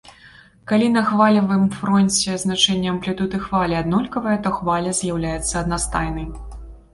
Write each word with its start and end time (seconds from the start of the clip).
Калі 0.69 0.85
на 0.93 1.01
хвалевым 1.09 1.65
фронце 1.81 2.37
значэнні 2.45 2.89
амплітуды 2.93 3.43
хвалі 3.45 3.77
аднолькавыя, 3.83 4.41
то 4.47 4.55
хваля 4.57 4.97
з'яўляецца 5.03 5.53
аднастайнай. 5.63 6.27